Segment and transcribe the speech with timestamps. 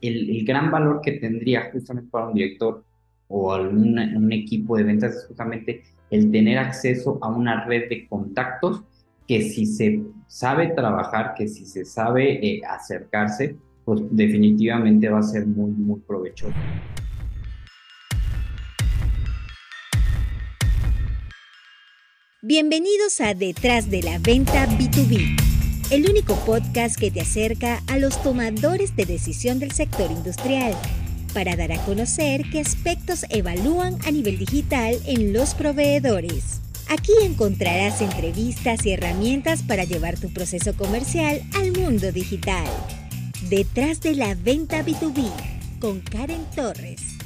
[0.00, 2.84] el, gran valor que tendría justamente para un director
[3.28, 8.06] o algún un equipo de ventas es justamente el tener acceso a una red de
[8.06, 8.82] contactos
[9.26, 15.22] que si se sabe trabajar, que si se sabe eh, acercarse, pues definitivamente va a
[15.22, 16.54] ser muy, muy provechoso.
[22.42, 25.45] Bienvenidos a Detrás de la Venta B2B,
[25.90, 30.74] el único podcast que te acerca a los tomadores de decisión del sector industrial
[31.32, 36.60] para dar a conocer qué aspectos evalúan a nivel digital en los proveedores.
[36.88, 42.66] Aquí encontrarás entrevistas y herramientas para llevar tu proceso comercial al mundo digital.
[43.48, 45.30] Detrás de la Venta B2B
[45.78, 47.16] con Karen Torres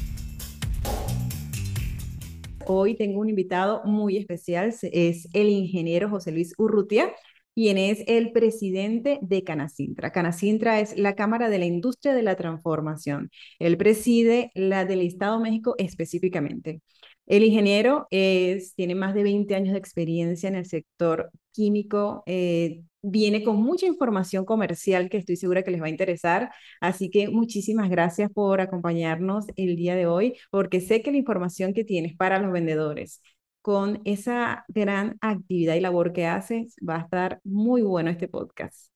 [2.72, 7.12] hoy tengo un invitado muy especial, es el ingeniero José Luis Urrutia,
[7.60, 10.12] quien es el presidente de Canacintra.
[10.12, 13.30] Canacintra es la Cámara de la Industria de la Transformación.
[13.58, 16.80] Él preside la del Estado de México específicamente.
[17.26, 23.44] El ingeniero tiene más de 20 años de experiencia en el sector químico, eh, viene
[23.44, 26.50] con mucha información comercial que estoy segura que les va a interesar.
[26.80, 31.74] Así que muchísimas gracias por acompañarnos el día de hoy, porque sé que la información
[31.74, 33.20] que tienes para los vendedores
[33.62, 38.90] con esa gran actividad y labor que haces, va a estar muy bueno este podcast.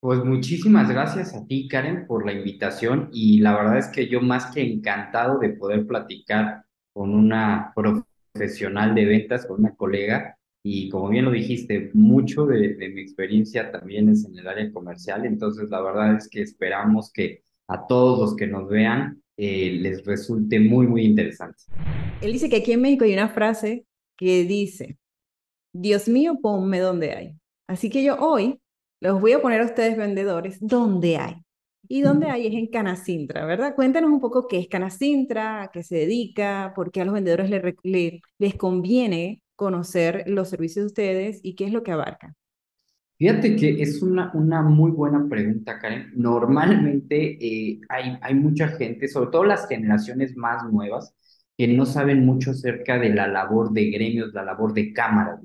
[0.00, 4.22] Pues muchísimas gracias a ti, Karen, por la invitación y la verdad es que yo
[4.22, 10.88] más que encantado de poder platicar con una profesional de ventas, con una colega, y
[10.90, 15.70] como bien lo dijiste, mucho de, mi experiencia también es en el área comercial, entonces
[15.70, 20.60] la verdad es que esperamos que a todos los que nos vean eh, les resulte
[20.60, 21.62] muy, muy interesante.
[22.20, 23.86] Él dice que aquí en México hay una frase
[24.18, 24.98] que dice,
[25.72, 27.34] Dios mío, ponme donde hay.
[27.66, 28.60] Así que yo hoy
[29.00, 31.36] los voy a poner a ustedes vendedores donde hay.
[31.88, 33.74] Y donde hay es en Canacintra, ¿verdad?
[33.74, 37.48] Cuéntanos un poco qué es Canacintra, a qué se dedica, por qué a los vendedores
[37.82, 42.36] les, les conviene conocer los servicios de ustedes y qué es lo que abarcan?
[43.20, 46.10] Fíjate que es una, una muy buena pregunta, Karen.
[46.16, 51.14] Normalmente eh, hay, hay mucha gente, sobre todo las generaciones más nuevas,
[51.58, 55.38] que no saben mucho acerca de la labor de gremios, la labor de cámaras.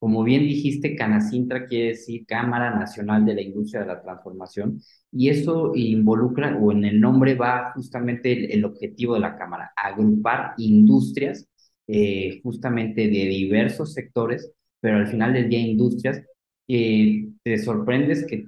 [0.00, 4.80] Como bien dijiste, Canacintra quiere decir Cámara Nacional de la Industria de la Transformación,
[5.12, 9.70] y eso involucra, o en el nombre va justamente el, el objetivo de la Cámara,
[9.76, 11.46] agrupar industrias
[11.86, 16.20] eh, justamente de diversos sectores, pero al final del día industrias,
[16.66, 18.46] que te sorprendes que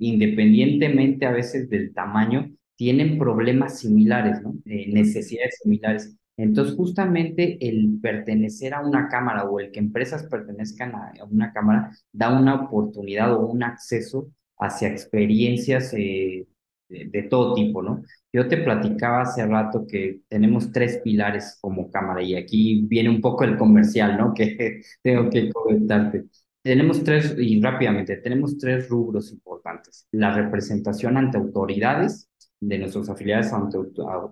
[0.00, 6.16] independientemente a veces del tamaño, tienen problemas similares, necesidades similares.
[6.36, 11.90] Entonces, justamente el pertenecer a una cámara o el que empresas pertenezcan a, una cámara
[12.12, 16.46] da una oportunidad o un acceso hacia experiencias eh,
[16.88, 18.02] de, todo tipo, ¿no?
[18.32, 23.22] Yo te platicaba hace rato que tenemos tres pilares como cámara y aquí viene un
[23.22, 24.34] poco el comercial, ¿no?
[24.34, 26.24] Que tengo que comentarte.
[26.66, 30.08] Tenemos tres, y rápidamente, tenemos tres rubros importantes.
[30.10, 32.28] La representación ante autoridades
[32.58, 33.78] de nuestros afiliados ante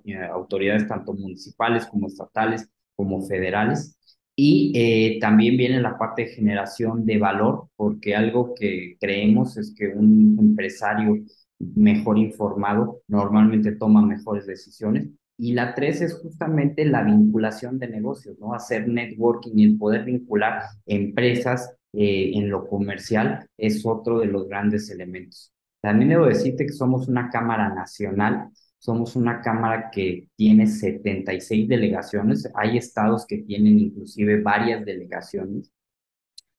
[0.06, 3.96] eh, autoridades tanto municipales como estatales como federales.
[4.34, 9.72] Y eh, también viene la parte de generación de valor, porque algo que creemos es
[9.72, 11.24] que un empresario
[11.60, 15.08] mejor informado, normalmente toma mejores decisiones.
[15.38, 18.54] Y la tres es justamente la vinculación de negocios, ¿no?
[18.54, 24.48] Hacer networking y el poder vincular empresas eh, en lo comercial es otro de los
[24.48, 25.52] grandes elementos.
[25.80, 32.50] También debo decirte que somos una cámara nacional, somos una cámara que tiene 76 delegaciones,
[32.54, 35.70] hay estados que tienen inclusive varias delegaciones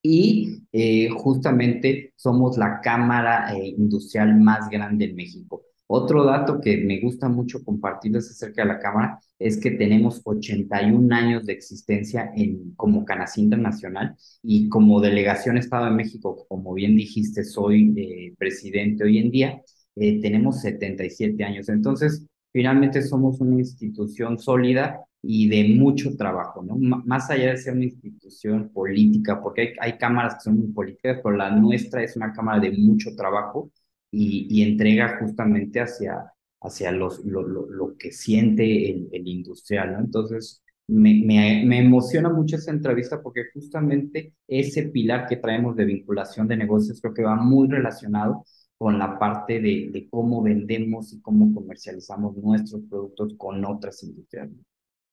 [0.02, 5.65] y eh, justamente somos la cámara eh, industrial más grande en México.
[5.88, 11.16] Otro dato que me gusta mucho compartirles acerca de la cámara es que tenemos 81
[11.16, 16.96] años de existencia en, como Canacintra Nacional y como delegación Estado de México, como bien
[16.96, 19.62] dijiste, soy eh, presidente hoy en día,
[19.96, 21.70] tenemos 77 años.
[21.70, 26.76] Entonces, finalmente somos una institución sólida y de mucho trabajo, ¿no?
[26.78, 31.36] más allá de ser una institución política, porque hay, cámaras que son muy políticas, pero
[31.36, 33.72] la nuestra es una cámara de mucho trabajo
[34.16, 36.32] y, y entrega justamente hacia,
[36.62, 40.00] hacia los, lo, lo, que siente el, el, industrial, ¿no?
[40.00, 45.86] Entonces, me, me, me, emociona mucho esa entrevista porque justamente ese pilar que traemos de
[45.86, 48.46] vinculación de negocios creo que va muy relacionado
[48.78, 54.50] con la parte de, de cómo vendemos y cómo comercializamos nuestros productos con otras industrias.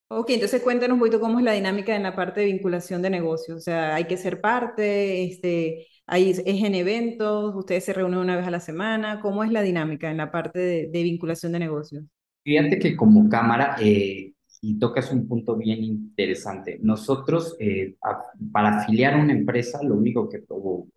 [0.09, 3.09] Ok, entonces cuéntanos un poquito cómo es la dinámica en la parte de vinculación de
[3.09, 3.57] negocios.
[3.57, 8.35] O sea, hay que ser parte, este, Ahí es en eventos, ustedes se reúnen una
[8.35, 12.05] vez a la semana, ¿cómo es la dinámica en la parte de, vinculación de negocios?
[12.43, 17.95] Fíjate que como cámara, eh, y tocas un punto bien interesante, nosotros eh,
[18.51, 20.87] para afiliar a una empresa, lo único que, tuvo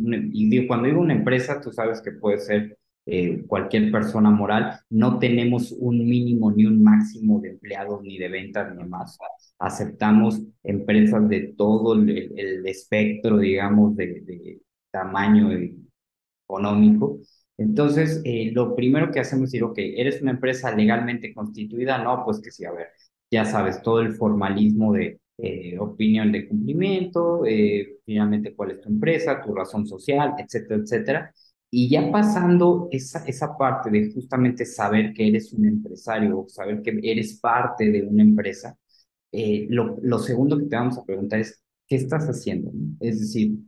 [0.00, 2.77] y cuando digo una empresa, tú sabes que puede ser
[3.10, 8.28] eh, cualquier persona moral, no tenemos un mínimo ni un máximo de empleados ni de
[8.28, 9.18] ventas ni más.
[9.58, 14.60] Aceptamos empresas de todo el, espectro, digamos, de,
[14.90, 15.50] tamaño
[16.46, 17.20] económico
[17.58, 22.24] entonces, eh, lo primero que hacemos es decir, ok, eres una empresa legalmente constituida, no,
[22.24, 22.88] pues que sí, a ver,
[23.30, 27.42] ya sabes, todo el formalismo de eh, opinión de cumplimiento,
[28.06, 31.34] finalmente cuál es tu empresa, tu razón social, etcétera, etcétera.
[31.70, 36.82] Y ya pasando esa, esa parte de justamente saber que eres un empresario o saber
[36.82, 38.76] que eres parte de una empresa,
[39.68, 42.72] lo, lo segundo que te vamos a preguntar es, ¿qué estás haciendo?
[43.00, 43.58] Es decir,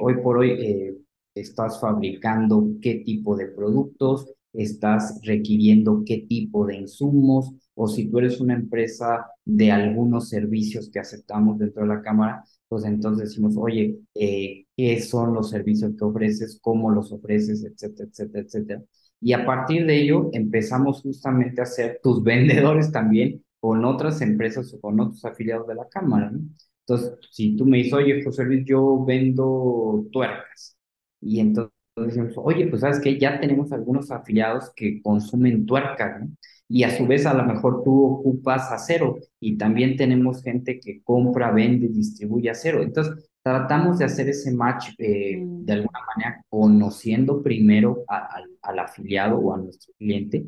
[0.00, 0.96] hoy por hoy
[1.34, 8.18] estás fabricando qué tipo de productos, estás requiriendo qué tipo de insumos, o si tú
[8.18, 13.54] eres una empresa de algunos servicios que aceptamos dentro de la cámara, pues entonces decimos,
[13.56, 16.58] oye, eh, ¿qué son los servicios que ofreces?
[16.60, 17.64] ¿Cómo los ofreces?
[17.64, 18.82] Etcétera, etcétera, etcétera.
[19.18, 24.74] Y a partir de ello empezamos justamente a ser tus vendedores también con otras empresas
[24.74, 26.30] o con otros afiliados de la cámara.
[26.30, 26.40] ¿no?
[26.86, 30.76] Entonces, si tú me dices, oye, José Luis, yo vendo tuercas,
[31.22, 36.28] y entonces decimos, oye, pues sabes que ya tenemos algunos afiliados que consumen tuerca, ¿no?
[36.70, 41.02] Y a su vez a lo mejor tú ocupas acero y también tenemos gente que
[41.02, 42.80] compra, vende, distribuye acero.
[42.80, 45.64] Entonces tratamos de hacer ese match eh, mm.
[45.64, 50.46] de alguna manera conociendo primero al afiliado o a nuestro cliente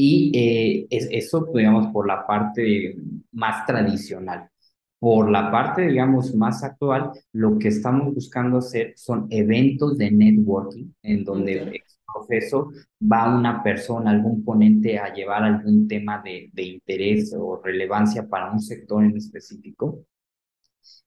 [0.00, 2.96] y eh, es, eso, digamos, por la parte
[3.32, 4.48] más tradicional.
[5.00, 10.92] Por la parte, digamos, más actual, lo que estamos buscando hacer son eventos de networking
[11.02, 11.80] en donde okay.
[12.12, 12.70] Proceso
[13.00, 18.50] va una persona, algún ponente a llevar algún tema de, de interés o relevancia para
[18.52, 20.04] un sector en específico.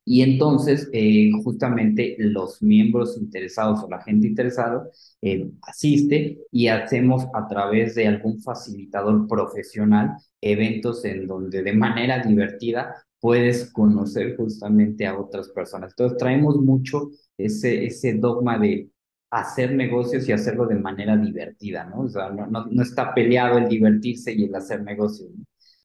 [0.03, 4.87] Y entonces, eh, justamente los miembros interesados o la gente interesada
[5.21, 10.11] eh, asiste y hacemos a través de algún facilitador profesional
[10.41, 15.91] eventos en donde de manera divertida puedes conocer justamente a otras personas.
[15.91, 18.89] Entonces traemos mucho ese, ese dogma de
[19.31, 22.01] hacer negocios y hacerlo de manera divertida, ¿no?
[22.01, 25.29] O sea, no, no, está peleado el divertirse y el hacer negocios.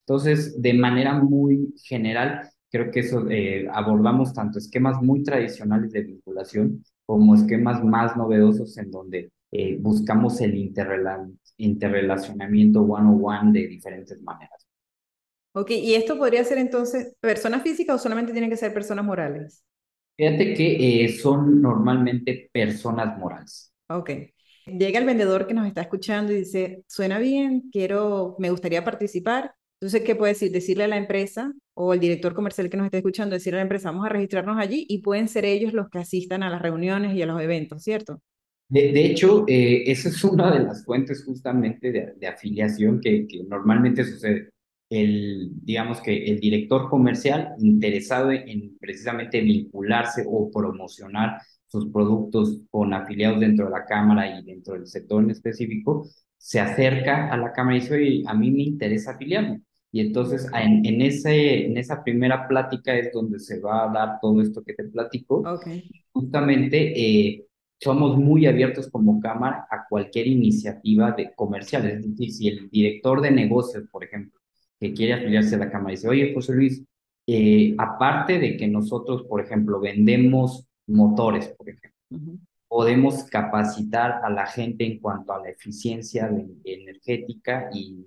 [0.01, 6.03] Entonces, de manera muy general, creo que eso eh, abordamos tanto esquemas muy tradicionales de
[6.03, 10.55] vinculación como esquemas más novedosos en donde eh, buscamos el
[11.57, 14.67] interrelacionamiento one-on-one de diferentes maneras.
[15.53, 19.63] Ok, ¿y esto podría ser entonces personas físicas o solamente tienen que ser personas morales?
[20.17, 23.71] Fíjate que eh, son normalmente personas morales.
[23.89, 24.09] Ok.
[24.65, 29.53] Llega el vendedor que nos está escuchando y dice, suena bien, quiero, me gustaría participar.
[29.79, 30.51] Entonces, ¿qué puede decir?
[30.51, 33.63] Decirle a la empresa o el director comercial que nos está escuchando, decirle a la
[33.63, 37.15] empresa, vamos a registrarnos allí y pueden ser ellos los que asistan a las reuniones
[37.15, 38.21] y a los eventos, ¿cierto?
[38.69, 43.25] De, de hecho, eh, esa es una de las fuentes justamente de, de afiliación que,
[43.25, 44.49] que normalmente sucede
[44.89, 52.93] el, digamos que el director comercial interesado en precisamente vincularse o promocionar sus productos con
[52.93, 56.07] afiliados dentro de la Cámara y dentro del sector en específico,
[56.37, 59.61] se acerca a la Cámara y dice, oye, a mí me interesa afiliarme.
[59.91, 64.19] Y entonces en, en, ese, en esa primera plática es donde se va a dar
[64.21, 65.39] todo esto que te platico.
[65.39, 65.89] Okay.
[66.11, 67.45] Justamente eh,
[67.79, 71.85] somos muy abiertos como Cámara a cualquier iniciativa de comercial.
[71.85, 74.36] Es decir, si el director de negocios, por ejemplo,
[74.79, 75.91] que quiere afiliarse a la Cámara.
[75.91, 76.83] Dice, oye, José Luis,
[77.27, 82.39] eh, aparte de que nosotros, por ejemplo, vendemos motores, por ejemplo, uh -huh.
[82.67, 88.05] podemos capacitar a la gente en cuanto a la eficiencia de, energética y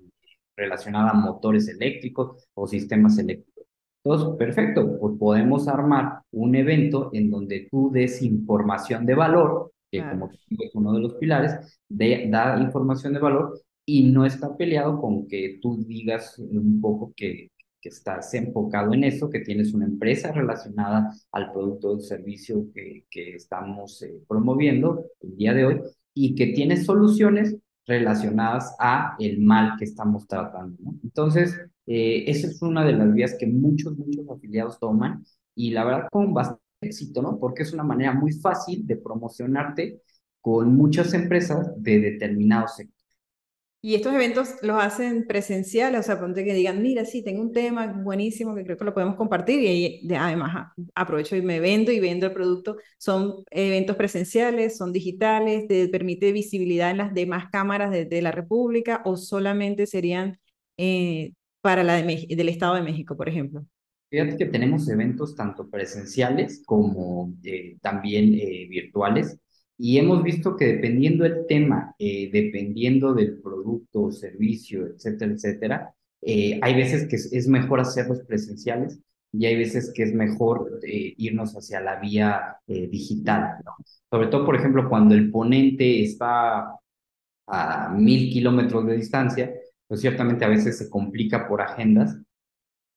[0.55, 3.65] relacionada a motores eléctricos o sistemas eléctricos.
[4.03, 9.99] Entonces, perfecto, pues podemos armar un evento en donde tú des información de valor, que
[9.99, 10.19] claro.
[10.19, 14.99] como es uno de los pilares, de, da información de valor y no está peleado
[14.99, 19.85] con que tú digas un poco que, que estás enfocado en eso, que tienes una
[19.85, 25.81] empresa relacionada al producto o servicio que, que estamos eh, promoviendo el día de hoy
[26.13, 30.77] y que tienes soluciones relacionadas a el mal que estamos tratando.
[31.03, 35.83] Entonces, eh, esa es una de las vías que muchos, muchos afiliados toman y la
[35.83, 37.39] verdad con bastante éxito, ¿no?
[37.39, 40.01] Porque es una manera muy fácil de promocionarte
[40.39, 43.00] con muchas empresas de determinados sectores.
[43.83, 47.51] Y estos eventos los hacen presenciales, o sea, ponte que digan, mira, sí, tengo un
[47.51, 51.91] tema buenísimo que creo que lo podemos compartir y ahí, además aprovecho y me vendo
[51.91, 52.77] y vendo el producto.
[52.99, 59.01] Son eventos presenciales, son digitales, te permite visibilidad en las demás cámaras de, la República
[59.03, 60.37] o solamente serían
[60.77, 63.65] eh, para la del Estado de México, por ejemplo.
[64.11, 69.39] Fíjate que tenemos eventos tanto presenciales como eh, también eh, virtuales
[69.81, 76.75] y hemos visto que dependiendo del tema, eh, dependiendo del producto servicio, etcétera, etcétera, hay
[76.75, 78.99] veces que es, mejor hacerlos presenciales
[79.33, 83.55] y hay veces que es mejor irnos hacia la vía digital.
[84.11, 86.75] Sobre todo, por ejemplo, cuando el ponente está
[87.47, 89.51] a mil kilómetros de distancia,
[89.87, 92.17] pues ciertamente a veces se complica por agendas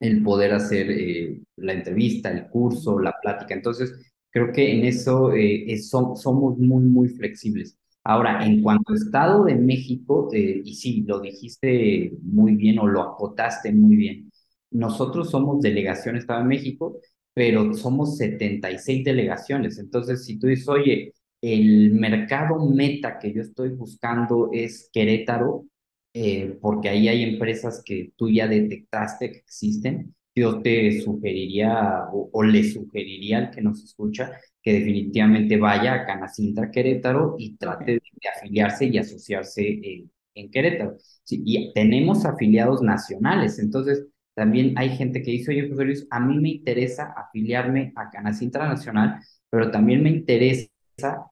[0.00, 3.54] el poder hacer eh, la entrevista, el curso, la plática.
[3.54, 7.78] Entonces, creo que en eso eh, somos muy, muy flexibles.
[8.04, 12.88] Ahora, en cuanto a Estado de México, eh, y sí, lo dijiste muy bien o
[12.88, 14.32] lo acotaste muy bien,
[14.72, 17.00] nosotros somos delegación Estado de México,
[17.32, 19.78] pero somos 76 delegaciones.
[19.78, 25.66] Entonces, si tú dices, oye, el mercado meta que yo estoy buscando es Querétaro,
[26.12, 32.42] eh, porque ahí hay empresas que tú ya detectaste que existen, yo te sugeriría o,
[32.42, 38.02] le sugeriría al que nos escucha que definitivamente vaya a Canacintra Querétaro y trate de,
[38.36, 40.96] afiliarse y asociarse eh, en Querétaro.
[41.22, 46.20] Sí, y tenemos afiliados nacionales, entonces también hay gente que dice, oye, José Luis, a
[46.20, 50.68] mí me interesa afiliarme a Canacintra Nacional, pero también me interesa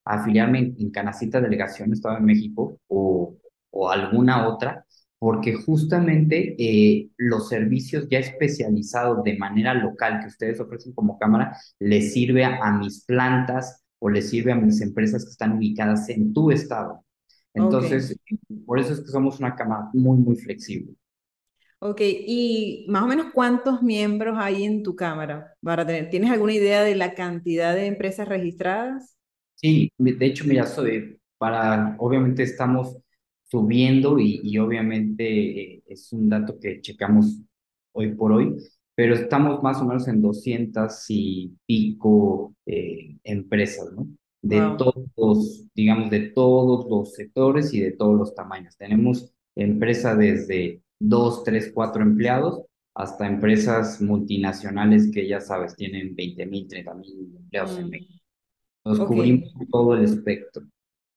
[0.05, 3.37] afiliarme en, en Canacintra Delegación Estado de México o
[3.73, 4.87] o alguna otra,
[5.23, 11.57] porque justamente eh, los servicios ya especializados de manera local que ustedes ofrecen como cámara
[11.79, 16.33] les sirve a, mis plantas o les sirve a mis empresas que están ubicadas en
[16.33, 17.05] tu estado.
[17.55, 18.19] Entonces,
[18.67, 20.97] por eso es que somos una cámara muy, muy flexible.
[21.79, 26.55] Ok, y más o menos cuántos miembros hay en tu cámara para tener, ¿tienes alguna
[26.55, 29.17] idea de la cantidad de empresas registradas?
[29.55, 32.97] Sí, de hecho, mira, soy, para, obviamente estamos
[33.53, 35.25] subiendo y, obviamente
[35.75, 37.39] eh, es un dato que checamos
[37.93, 38.57] hoy por hoy,
[38.95, 44.09] pero estamos más o menos en 200 y pico eh, empresas, ¿no?
[44.41, 48.75] De todos, digamos, de todos los sectores y de todos los tamaños.
[48.79, 52.63] Tenemos empresas desde 2, 3, 4 empleados
[52.95, 57.91] hasta empresas multinacionales que ya sabes, tienen 20 mil, 30 mil empleados en mm.
[57.91, 58.25] México.
[58.87, 60.65] Nos cubrimos todo el espectro.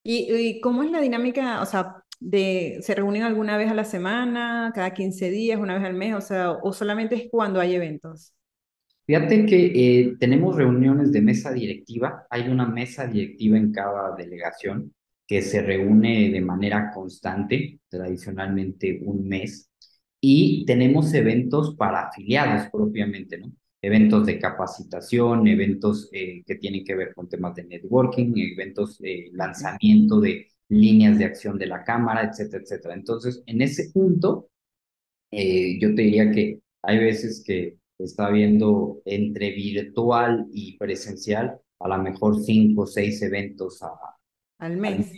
[0.03, 1.63] ¿Y, ¿Y, cómo es la dinámica?
[1.63, 5.83] O sea, de, ¿se reúnen alguna vez a la semana, cada 15 días, una vez
[5.83, 6.15] al mes?
[6.15, 8.33] O sea, o solamente es cuando hay eventos.
[9.05, 12.25] Fíjate que eh, tenemos reuniones de mesa directiva.
[12.29, 14.93] Hay una mesa directiva en cada delegación
[15.27, 19.69] que se reúne de manera constante, tradicionalmente un mes.
[20.19, 23.51] Y tenemos eventos para afiliados propiamente, ¿no?
[23.81, 29.29] Eventos de capacitación, eventos eh, que tienen que ver con temas de networking, eventos de
[29.33, 32.93] lanzamiento de líneas de acción de la cámara, etcétera, etcétera.
[32.95, 34.49] Entonces, en ese punto,
[35.31, 41.87] eh, yo te diría que hay veces que está viendo entre virtual y presencial a
[41.87, 43.81] lo mejor cinco o seis eventos
[44.59, 45.11] al mes.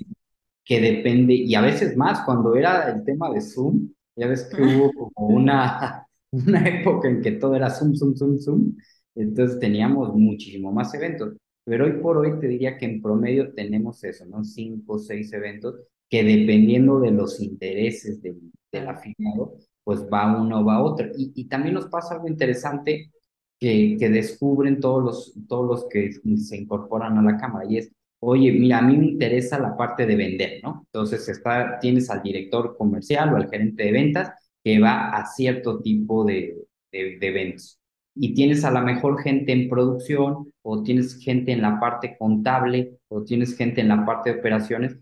[0.63, 4.61] que depende, y a veces más, cuando era el tema de Zoom, ya ves que
[4.61, 8.75] hubo como una, una época en que todo era Zoom, Zoom, Zoom, Zoom,
[9.15, 11.33] entonces teníamos muchísimo más eventos.
[11.67, 14.43] Pero hoy por hoy te diría que en promedio tenemos eso, ¿no?
[14.43, 15.75] Cinco o seis eventos
[16.09, 18.39] que dependiendo de los intereses del,
[18.71, 21.07] del afiliado, pues va uno o va otro.
[21.17, 23.11] Y, y también nos pasa algo interesante
[23.59, 27.91] que, que descubren todos los, todos los que se incorporan a la cámara y es,
[28.19, 30.83] oye, mira, a mí me interesa la parte de vender, ¿no?
[30.87, 34.31] Entonces está, tienes al director comercial o al gerente de ventas
[34.63, 36.57] que va a cierto tipo de,
[36.91, 37.79] de, de eventos
[38.15, 42.99] y tienes a la mejor gente en producción o tienes gente en la parte contable
[43.07, 44.97] o tienes gente en la parte de operaciones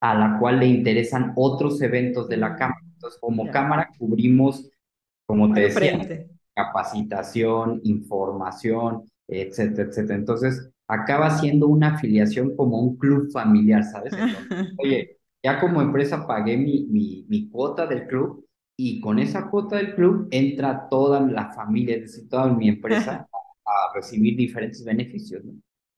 [0.00, 2.80] a la cual le interesan otros eventos de la cámara.
[2.92, 4.70] Entonces, como cámara cubrimos,
[5.26, 10.14] como te decía, capacitación, información, etcétera, etcétera.
[10.14, 14.12] Entonces, acaba siendo una afiliación como un club familiar, ¿sabes?
[14.78, 18.46] oye, ya como empresa pagué mi, mi, mi cuota del club,
[18.82, 23.28] y con esa cuota del club entra toda la familia, es decir, toda mi empresa
[23.90, 25.44] a recibir diferentes beneficios.
[25.44, 25.52] ¿no?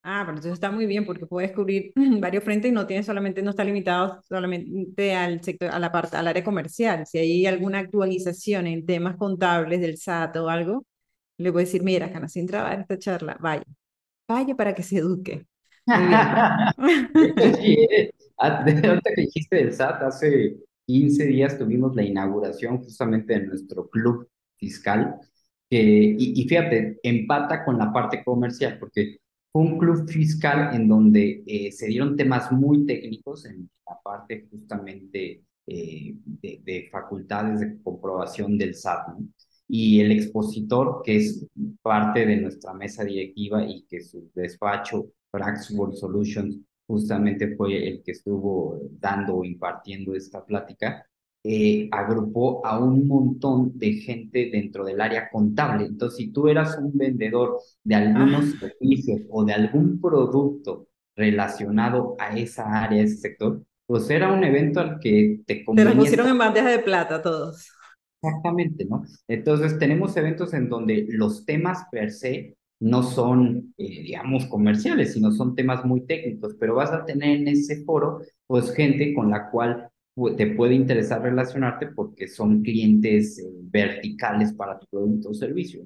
[0.05, 3.41] Ah, pero entonces está muy bien porque puedes cubrir varios frentes y no tiene solamente,
[3.41, 7.05] no está limitado solamente al sector, a la parte, al área comercial.
[7.07, 10.85] Si hay alguna actualización en temas contables del SAT o algo,
[11.37, 13.63] le puedes decir, mira, sin trabajar esta charla, vaya,
[14.27, 15.47] vaya para que se eduque.
[17.59, 23.47] sí, eh, ah, que dijiste del SAT hace 15 días tuvimos la inauguración justamente de
[23.47, 25.19] nuestro club fiscal,
[25.73, 25.81] que,
[26.19, 29.17] y, y fíjate, empata con la parte comercial, porque
[29.51, 34.47] fue un club fiscal en donde eh, se dieron temas muy técnicos en la parte
[34.51, 39.07] justamente eh, de, de, facultades de comprobación del SAT.
[39.17, 39.27] ¿no?
[39.67, 41.47] Y el expositor, que es
[41.81, 48.03] parte de nuestra mesa directiva y que su despacho, Prax World Solutions, justamente fue el
[48.03, 51.03] que estuvo dando o impartiendo esta plática,
[51.45, 55.85] eh, agrupó a un montón de gente dentro del área contable.
[55.85, 58.59] Entonces, si tú eras un vendedor de algunos ah.
[58.59, 64.79] servicios o de algún producto relacionado a esa área, ese sector, pues era un evento
[64.79, 65.65] al que te.
[65.75, 67.67] Te pusieron en bandeja de plata todos.
[68.21, 69.03] Exactamente, ¿no?
[69.27, 75.31] Entonces, tenemos eventos en donde los temas per se no son, eh, digamos, comerciales, sino
[75.31, 79.49] son temas muy técnicos, pero vas a tener en ese foro, pues, gente con la
[79.49, 79.89] cual
[80.37, 85.81] te puede interesar relacionarte porque son clientes eh, verticales para tu producto o servicio.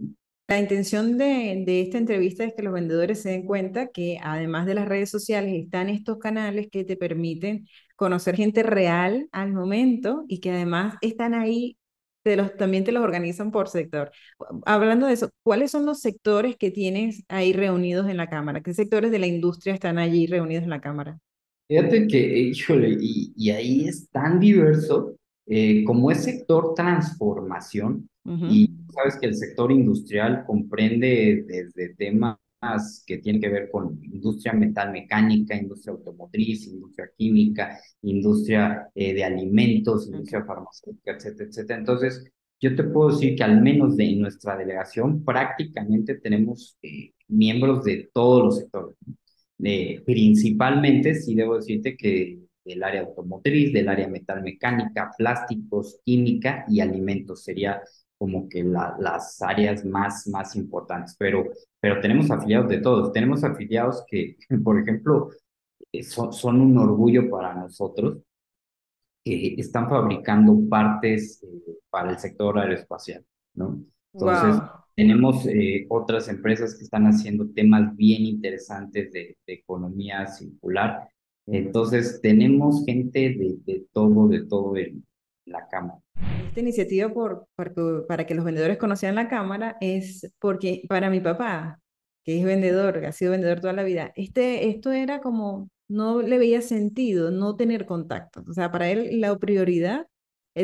[0.50, 4.65] La intención de, de, esta entrevista es que los vendedores se den cuenta que además
[4.65, 7.67] de las redes sociales están estos canales que te permiten
[7.98, 11.77] conocer gente real al momento y que además están ahí,
[12.57, 14.12] también te los organizan por sector.
[14.65, 18.62] Hablando de eso, ¿cuáles son los sectores que tienes ahí reunidos en la Cámara?
[18.62, 21.19] ¿Qué sectores de la industria están allí reunidos en la Cámara?
[21.67, 28.09] Fíjate que, híjole, y, y ahí es tan diverso eh, como es sector transformación,
[28.50, 32.38] y sabes que el sector industrial comprende desde temas
[33.05, 40.07] que tienen que ver con industria metalmecánica, industria automotriz, industria química, industria eh, de alimentos,
[40.07, 41.79] industria farmacéutica, etcétera, etcétera.
[41.79, 47.86] Entonces, yo te puedo decir que al menos de nuestra delegación prácticamente tenemos eh, miembros
[47.86, 48.97] de todos los sectores
[49.58, 57.44] principalmente, sí debo decirte que del área automotriz, del área metalmecánica, plásticos, química y alimentos
[57.44, 57.82] sería
[58.18, 61.46] como que la, las áreas más, más importantes, pero,
[61.80, 65.30] pero tenemos afiliados de todos, tenemos afiliados que, por ejemplo,
[65.92, 68.20] eh, son, son un orgullo para nosotros,
[69.24, 73.24] que están fabricando partes eh, para el sector aeroespacial,
[73.56, 73.84] ¿no?
[74.14, 74.62] Entonces,
[74.98, 81.08] tenemos eh, otras empresas que están haciendo temas bien interesantes de, economía circular.
[81.45, 85.06] Entonces, tenemos gente de, de todo, de todo en
[85.45, 86.00] la Cámara.
[86.48, 87.48] Esta iniciativa por,
[88.08, 91.80] para que los vendedores conocieran la Cámara es porque para mi papá,
[92.26, 96.24] que es vendedor, que ha sido vendedor toda la vida, este, esto era como, no
[96.24, 98.43] le veía sentido no tener contacto.
[98.50, 100.08] O sea, para él la prioridad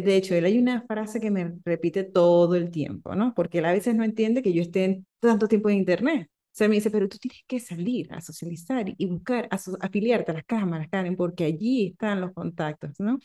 [0.01, 3.34] de hecho, él hay una frase que me repite todo el tiempo, ¿no?
[3.34, 6.29] Porque él a veces no entiende que yo esté tanto tiempo en Internet.
[6.29, 10.32] O sea, me dice, pero tú tienes que salir a socializar y buscar, a afiliarte
[10.32, 13.19] a las cámaras, Karen, porque allí están los contactos, ¿no?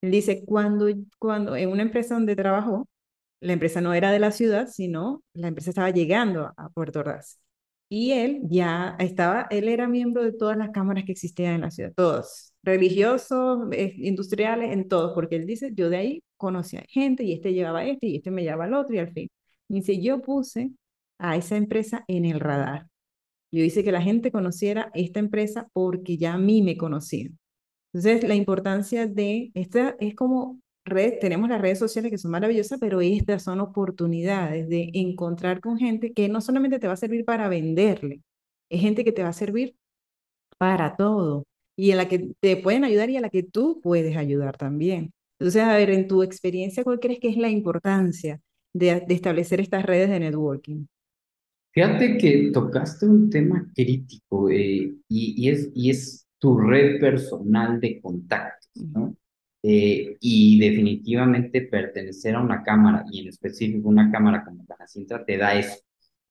[0.00, 0.86] Él dice, cuando,
[1.18, 2.88] cuando en una empresa donde trabajó,
[3.40, 7.40] la empresa no era de la ciudad, sino la empresa estaba llegando a Puerto Ordaz.
[7.92, 11.72] Y él ya estaba, él era miembro de todas las cámaras que existían en la
[11.72, 17.24] ciudad, todos, religiosos, eh, industriales, en todos, porque él dice, yo de ahí conocía gente
[17.24, 19.28] y este llevaba este y este me llevaba al otro y al fin.
[19.68, 20.70] dice, yo puse
[21.18, 22.86] a esa empresa en el radar.
[23.52, 27.38] Yo hice que la gente conociera esta empresa porque ya a mí me conocían.
[27.92, 32.78] Entonces, la importancia de, esta es como red, tenemos las redes sociales que son maravillosas,
[32.80, 37.24] pero estas son oportunidades de encontrar con gente que no solamente te va a servir
[37.24, 38.20] para venderle,
[38.68, 39.76] es gente que te va a servir
[40.58, 44.16] para todo y en la que te pueden ayudar y a la que tú puedes
[44.16, 45.12] ayudar también.
[45.38, 48.40] Entonces, a ver, en tu experiencia, ¿cuál crees que es la importancia
[48.74, 50.86] de, establecer estas redes de networking?
[51.72, 57.80] Fíjate que tocaste un tema crítico eh, y, y, es, y es tu red personal
[57.80, 59.16] de contactos, ¿no?
[59.62, 65.36] Eh, y definitivamente pertenecer a una cámara, y en específico una cámara como Canacintra, te
[65.36, 65.76] da eso,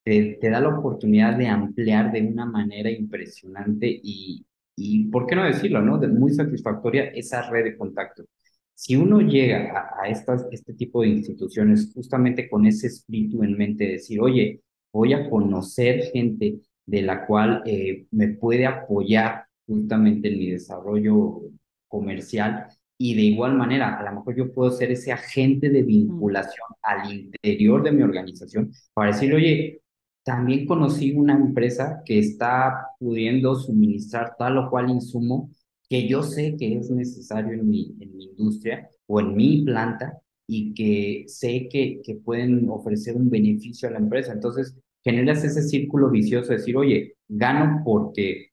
[0.04, 5.36] te, te, da la oportunidad de ampliar de una manera impresionante y, y ¿por qué
[5.36, 5.98] no decirlo, no?
[6.00, 8.26] De muy satisfactoria esa red de contacto.
[8.74, 13.58] Si uno llega a, a estas, este tipo de instituciones justamente con ese espíritu en
[13.58, 14.62] mente, de decir, oye,
[14.92, 21.42] voy a conocer gente de la cual eh, me puede apoyar justamente en mi desarrollo
[21.88, 22.68] comercial,
[23.02, 27.12] y de igual manera, a lo mejor yo puedo ser ese agente de vinculación al
[27.12, 29.82] interior de mi organización para decir, oye,
[30.24, 35.50] también conocí una empresa que está pudiendo suministrar tal o cual insumo
[35.90, 40.20] que yo sé que es necesario en mi, en mi industria o en mi planta
[40.46, 44.34] y que sé que, que pueden ofrecer un beneficio a la empresa.
[44.34, 48.50] Entonces, generas ese círculo vicioso de decir, oye, gano porque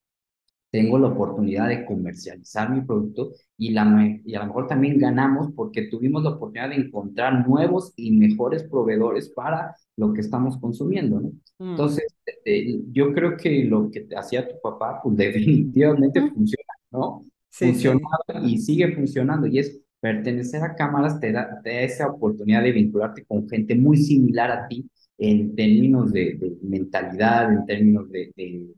[0.76, 5.50] tengo la oportunidad de comercializar mi producto y, la, y a lo mejor también ganamos
[5.56, 11.18] porque tuvimos la oportunidad de encontrar nuevos y mejores proveedores para lo que estamos consumiendo,
[11.18, 11.28] ¿no?
[11.58, 11.70] Mm.
[11.70, 12.04] Entonces,
[12.44, 17.24] eh, yo creo que lo que hacía tu papá, pues definitivamente funciona, ¿no?
[17.48, 22.08] Sí, Funcionaba y sigue funcionando y es pertenecer a cámaras te da, te da esa
[22.08, 24.86] oportunidad de vincularte con gente muy similar a ti
[25.18, 28.32] en términos de, mentalidad, en términos de,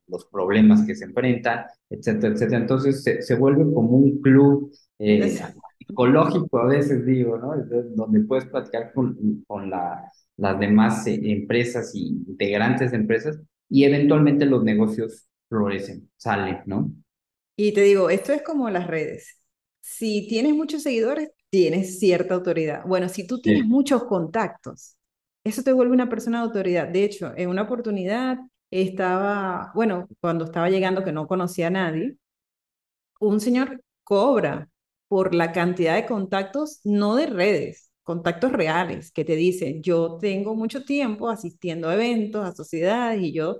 [0.06, 2.60] los problemas que se enfrentan, etcétera, etcétera.
[2.60, 5.38] Entonces se, se vuelve como un club eh,
[5.78, 7.54] psicológico, a veces digo, ¿no?
[7.94, 13.84] Donde puedes platicar con, con la, las demás eh, empresas y integrantes de empresas y
[13.84, 16.90] eventualmente los negocios florecen, salen, ¿no?
[17.56, 19.40] Y te digo, esto es como las redes.
[19.80, 22.84] Si tienes muchos seguidores, tienes cierta autoridad.
[22.86, 24.97] Bueno, si tú tienes muchos contactos,
[25.48, 26.88] eso te vuelve una persona de autoridad.
[26.88, 28.38] De hecho, en una oportunidad
[28.70, 32.16] estaba, bueno, cuando estaba llegando que no conocía a nadie,
[33.20, 34.68] un señor cobra
[35.08, 40.54] por la cantidad de contactos, no de redes, contactos reales, que te dicen, yo tengo
[40.54, 43.58] mucho tiempo asistiendo a eventos, a sociedades, y yo,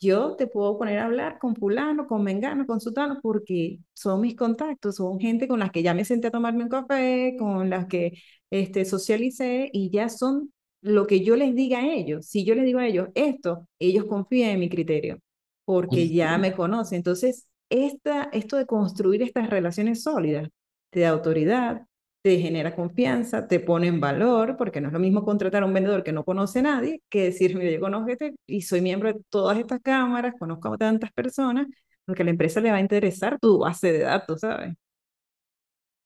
[0.00, 4.36] yo te puedo poner a hablar con fulano, con mengano, con sutano, porque son mis
[4.36, 7.86] contactos, son gente con las que ya me senté a tomarme un café, con las
[7.86, 8.12] que
[8.50, 12.64] este, socialicé, y ya son lo que yo les diga a ellos, si yo les
[12.64, 15.18] digo a ellos esto, ellos confían en mi criterio,
[15.64, 16.96] porque ya me conocen.
[16.98, 20.48] Entonces, esta, esto de construir estas relaciones sólidas
[20.90, 21.82] te da autoridad,
[22.22, 25.74] te genera confianza, te pone en valor, porque no es lo mismo contratar a un
[25.74, 29.12] vendedor que no conoce a nadie que decir, mira, yo conozco este y soy miembro
[29.12, 31.66] de todas estas cámaras, conozco a tantas personas,
[32.04, 34.74] porque a la empresa le va a interesar tu base de datos, ¿sabes?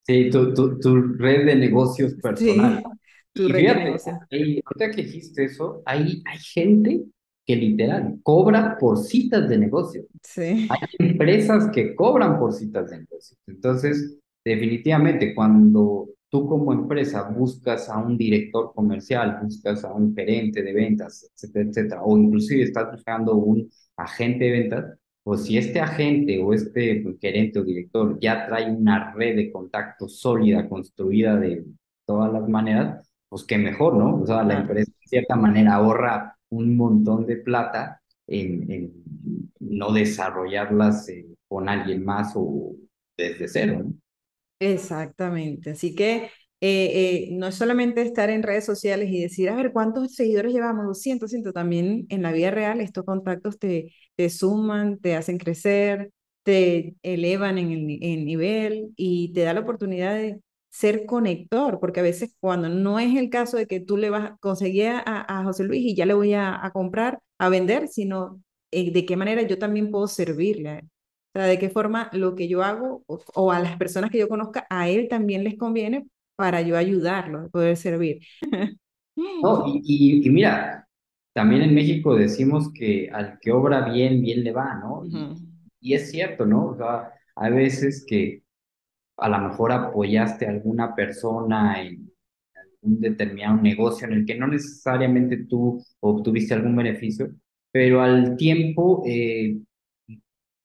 [0.07, 2.83] Sí, tu, tu, tu red de negocios personal.
[3.35, 7.03] Y fíjate, ahorita que dijiste eso, hay, hay gente
[7.45, 10.07] que literal cobra por citas de negocio.
[10.23, 10.69] Sí.
[10.71, 13.37] Hay empresas que cobran por citas de negocio.
[13.47, 20.63] Entonces, definitivamente, cuando tú como empresa buscas a un director comercial, buscas a un gerente
[20.63, 25.81] de ventas, etcétera, etcétera, o inclusive estás buscando un agente de ventas, pues si este
[25.81, 31.65] agente o este gerente o director ya trae una red de contactos sólida, construida de
[32.07, 34.21] todas las maneras, pues qué mejor, ¿no?
[34.21, 38.93] O sea, la empresa de cierta manera ahorra un montón de plata en,
[39.59, 42.75] no desarrollarlas eh, con alguien más o
[43.17, 43.95] desde cero, ¿no?
[44.61, 45.71] Exactamente.
[45.71, 46.29] Así que eh,
[46.61, 50.85] eh, no es solamente estar en redes sociales y decir, a ver, ¿cuántos seguidores llevamos?
[50.85, 51.55] 200, 100.
[51.55, 56.11] También en la vida real estos contactos te, te suman, te hacen crecer,
[56.43, 60.39] te elevan en el en nivel y te da la oportunidad de
[60.73, 64.25] ser conector, porque a veces cuando no es el caso de que tú le vas
[64.25, 68.43] a conseguir a, a José Luis y ya le voy a, comprar, a vender, sino
[68.71, 70.79] eh, de qué manera yo también puedo servirle.
[71.35, 74.29] O sea, de qué forma lo que yo hago o, a las personas que yo
[74.29, 76.07] conozca, a él también les conviene
[76.37, 78.21] para yo ayudarlo, poder servir.
[79.15, 80.89] No, y, y, mira,
[81.35, 85.05] también en México decimos que al que obra bien, bien le va, ¿no?
[85.81, 86.69] y, es cierto, ¿no?
[86.69, 88.42] O sea, hay veces que
[89.17, 92.11] a lo mejor apoyaste a alguna persona en
[92.83, 97.31] un determinado negocio en el que no necesariamente tú obtuviste algún beneficio,
[97.71, 99.57] pero al tiempo eh,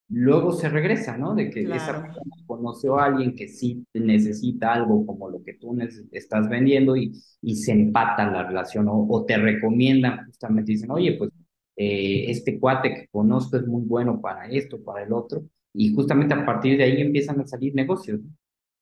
[0.09, 1.35] luego se regresa, ¿no?
[1.35, 5.77] De que esa persona conoció a alguien que sí necesita algo como lo que tú
[6.11, 11.31] estás vendiendo y, y se empata la relación o, te recomiendan justamente, dicen, oye, pues
[11.75, 15.43] eh, este cuate que conozco es muy bueno para esto, para el otro,
[15.77, 18.19] y justamente a partir de ahí empiezan a salir negocios.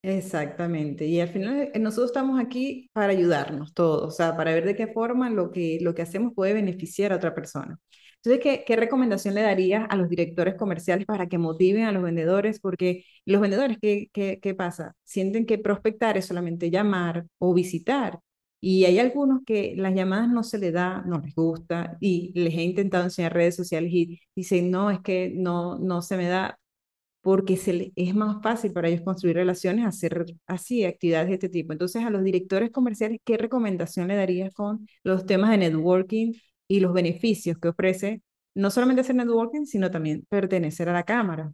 [0.02, 1.06] Exactamente.
[1.08, 4.76] Y al final eh, nosotros estamos aquí para ayudarnos todos, o sea, para ver de
[4.76, 7.80] qué forma lo que, lo que hacemos puede beneficiar a otra persona.
[8.18, 12.04] Entonces, ¿qué, ¿qué recomendación le darías a los directores comerciales para que motiven a los
[12.04, 12.60] vendedores?
[12.60, 14.96] Porque los vendedores, ¿qué, qué, qué pasa?
[15.04, 18.20] Sienten que prospectar es solamente llamar o visitar.
[18.62, 22.54] Y hay algunos que las llamadas no se les da, no les gusta, y les
[22.56, 26.60] he intentado enseñar redes sociales y dicen, no, es que no, no se me da
[27.26, 31.74] porque se es más fácil para ellos construir relaciones, hacer así actividades de este tipo.
[31.74, 36.34] Entonces, a los directores comerciales, ¿qué recomendación le darías con los temas de networking
[36.68, 38.22] y los beneficios que ofrece
[38.54, 41.52] no solamente hacer networking, sino también pertenecer a la cámara?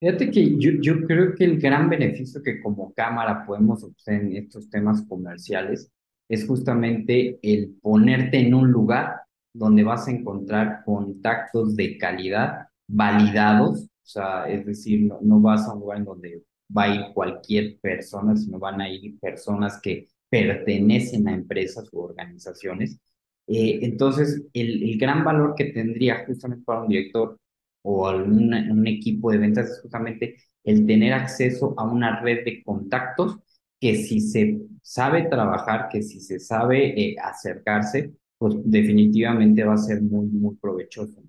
[0.00, 4.36] Fíjate que yo, yo creo que el gran beneficio que como cámara podemos obtener en
[4.36, 5.92] estos temas comerciales
[6.28, 9.20] es justamente el ponerte en un lugar
[9.54, 15.74] donde vas a encontrar contactos de calidad validados o sea, es decir, no, vas a
[15.74, 16.42] un lugar en donde
[16.76, 22.00] va a ir cualquier persona, sino van a ir personas que pertenecen a empresas u
[22.00, 22.98] organizaciones.
[23.46, 27.38] Eh, entonces, el, el, gran valor que tendría justamente para un director
[27.82, 32.62] o algún un equipo de ventas es justamente el tener acceso a una red de
[32.62, 33.38] contactos
[33.80, 39.78] que si se sabe trabajar, que si se sabe eh, acercarse, pues definitivamente va a
[39.78, 41.20] ser muy, muy provechoso.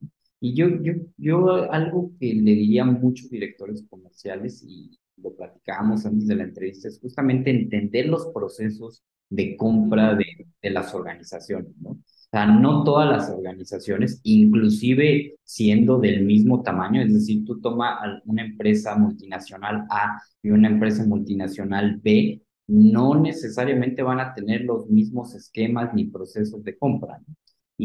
[0.44, 6.06] Y yo, yo, yo algo que le diría a muchos directores comerciales, y lo platicábamos
[6.06, 10.26] antes de la entrevista, es justamente entender los procesos de compra de,
[10.62, 11.92] de las organizaciones, ¿no?
[11.92, 11.98] O
[12.30, 18.44] sea, no todas las organizaciones, inclusive siendo del mismo tamaño, es decir, tú toma una
[18.44, 25.36] empresa multinacional A y una empresa multinacional B, no necesariamente van a tener los mismos
[25.36, 27.22] esquemas ni procesos de compra.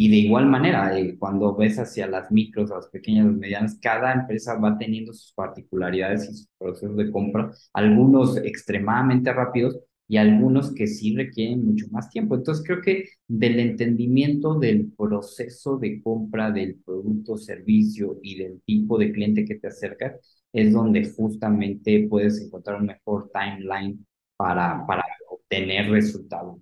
[0.00, 4.12] Y de igual manera, eh, cuando ves hacia las micros, las pequeñas, las medianas, cada
[4.12, 10.72] empresa va teniendo sus particularidades y sus procesos de compra, algunos extremadamente rápidos y algunos
[10.72, 12.36] que sí requieren mucho más tiempo.
[12.36, 18.98] Entonces creo que del entendimiento del proceso de compra del producto, servicio y del tipo
[18.98, 20.16] de cliente que te acerca,
[20.52, 24.06] es donde justamente puedes encontrar un mejor timeline
[24.36, 26.60] para, para obtener resultados.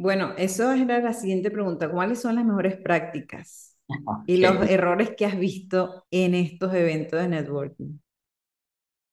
[0.00, 1.90] Bueno, eso era la siguiente pregunta.
[1.90, 3.76] ¿Cuáles son las mejores prácticas
[4.26, 7.98] y los errores que has visto en estos eventos de networking?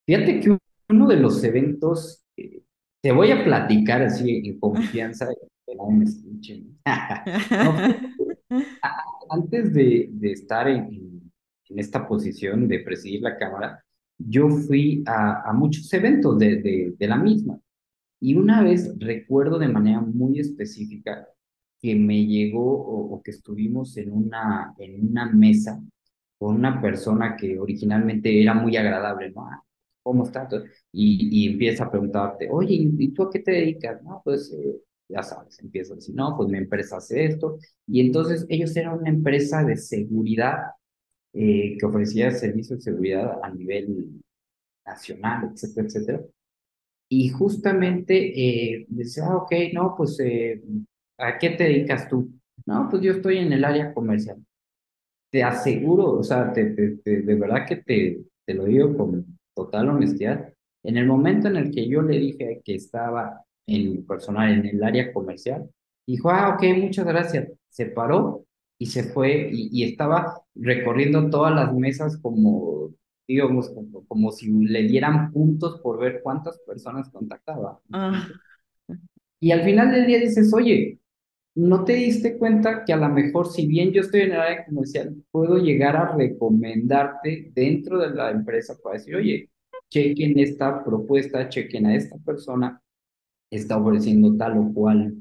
[0.06, 0.58] Fíjate que
[0.90, 2.62] uno de los eventos, eh,
[3.02, 5.28] te voy a platicar así en confianza,
[5.66, 6.80] que no me escuchen.
[9.30, 11.32] antes de, de estar en,
[11.70, 13.84] en, esta posición de presidir la Cámara,
[14.18, 17.60] yo fui a, a muchos eventos de, de, de la misma.
[18.20, 21.28] Y una vez recuerdo de manera muy específica
[21.82, 25.82] que me llegó o, que estuvimos en una, en una mesa
[26.38, 29.48] con una persona que originalmente era muy agradable, ¿no?
[29.48, 29.64] Ah,
[30.04, 30.54] ¿Cómo estás?
[30.92, 34.02] Y, y empieza a preguntarte, oye, ¿y tú a qué te dedicas?
[34.04, 37.58] No, pues eh, ya sabes, empieza a decir, no, pues mi empresa hace esto.
[37.88, 40.58] Y entonces ellos eran una empresa de seguridad
[41.34, 44.22] eh, que ofrecía servicios de seguridad a nivel
[44.86, 46.22] nacional, etcétera, etcétera.
[47.10, 50.62] Y justamente eh, decía, ah, ok, no, pues, eh,
[51.18, 52.30] ¿a qué te dedicas tú?
[52.66, 54.44] No, pues yo estoy en el área comercial.
[55.32, 60.54] Te aseguro, o sea, te, de verdad que te, te lo digo con total honestidad,
[60.84, 64.84] en el momento en el que yo le dije que estaba en personal en el
[64.84, 65.70] área comercial,
[66.08, 67.50] dijo, ah, ok, muchas gracias.
[67.70, 68.46] Se paró
[68.80, 72.92] y se fue y, y estaba recorriendo todas las mesas como
[73.28, 77.80] digamos, como, como, si le dieran puntos por ver cuántas personas contactaba.
[77.92, 78.28] Ah.
[79.40, 81.00] Y al final del día dices, oye,
[81.56, 84.66] ¿no te diste cuenta que a lo mejor, si bien yo estoy en el área
[84.66, 89.50] comercial, puedo llegar a recomendarte dentro de la empresa para decir, oye,
[89.90, 92.82] chequen esta propuesta, chequen a esta persona,
[93.50, 95.16] está ofreciendo tal o cual,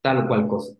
[0.00, 0.76] tal o cual cosa.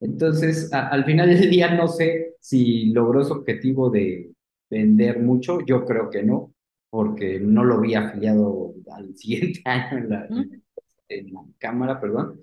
[0.00, 4.29] Entonces, al final del día no sé si logró su objetivo de,
[4.70, 6.54] vender mucho, yo creo que no,
[6.90, 10.28] porque no lo vi afiliado al siguiente año en la,
[11.08, 12.40] en la cámara, perdón,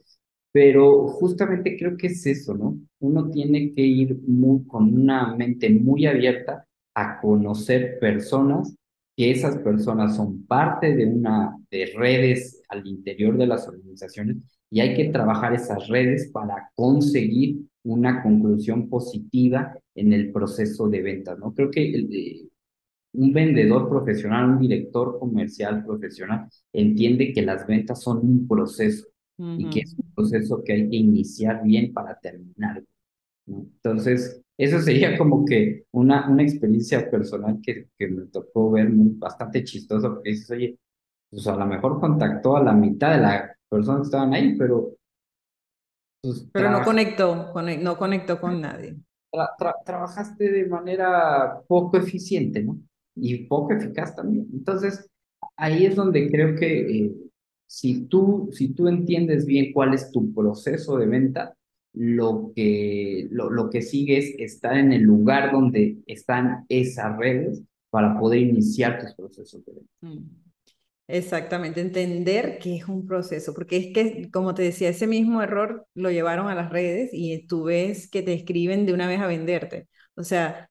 [0.51, 2.77] pero justamente creo que es eso, ¿no?
[2.99, 8.75] Uno tiene que ir muy, con una mente muy abierta a conocer personas,
[9.15, 14.37] que esas personas son parte de una de redes al interior de las organizaciones
[14.69, 21.01] y hay que trabajar esas redes para conseguir una conclusión positiva en el proceso de
[21.01, 21.53] ventas, ¿no?
[21.53, 22.47] Creo que
[23.13, 29.07] un vendedor profesional, un director comercial profesional, entiende que las ventas son un proceso
[29.39, 32.83] y que es un proceso que hay que iniciar bien para terminar.
[33.47, 33.59] ¿no?
[33.59, 39.11] Entonces, eso sería como que una, una experiencia personal que, que me tocó ver muy,
[39.15, 40.77] bastante chistoso, porque dices, oye,
[41.29, 44.97] pues a lo mejor contactó a la mitad de las personas que estaban ahí, pero
[46.21, 48.95] pues, Pero no conectó, no conectó con nadie.
[49.85, 52.79] Trabajaste de manera poco eficiente, ¿no?
[53.15, 54.47] Y poco eficaz también.
[54.53, 55.09] Entonces,
[55.55, 57.11] ahí es donde creo que eh,
[57.65, 61.53] si, tú, si tú entiendes bien cuál es tu proceso de venta,
[61.93, 67.63] lo que, lo, lo que sigue es estar en el lugar donde están esas redes
[67.89, 69.91] para poder iniciar tus procesos de venta.
[70.01, 70.46] Mm.
[71.09, 75.87] Exactamente, entender que es un proceso, porque es que, como te decía, ese mismo error
[75.93, 79.27] lo llevaron a las redes y tú ves que te escriben de una vez a
[79.27, 79.87] venderte.
[80.15, 80.69] O sea,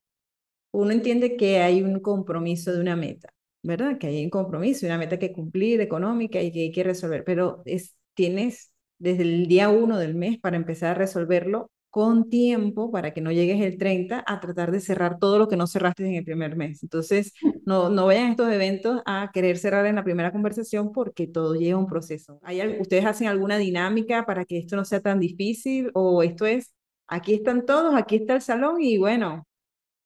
[0.73, 3.31] uno entiende que hay un compromiso de una meta,
[3.63, 3.99] ¿verdad?
[3.99, 7.63] Que hay un compromiso, una meta que cumplir económica y que hay que resolver, pero
[7.67, 13.15] es, tienes desde el día uno del mes para empezar a resolverlo con tiempo para
[13.15, 16.17] que no llegues el 30 a tratar de cerrar todo lo que no cerraste en
[16.17, 16.83] el primer mes.
[16.83, 17.33] Entonces,
[17.65, 21.55] no, no vayan a estos eventos a querer cerrar en la primera conversación porque todo
[21.55, 22.39] lleva un proceso.
[22.43, 26.75] ¿Hay, ¿Ustedes hacen alguna dinámica para que esto no sea tan difícil o esto es,
[27.07, 29.47] aquí están todos, aquí está el salón y bueno,